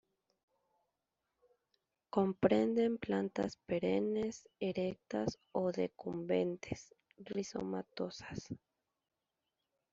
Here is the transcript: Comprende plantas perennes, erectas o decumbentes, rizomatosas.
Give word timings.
Comprende 2.09 2.89
plantas 2.97 3.57
perennes, 3.67 4.49
erectas 4.59 5.37
o 5.51 5.71
decumbentes, 5.71 6.95
rizomatosas. 7.17 8.47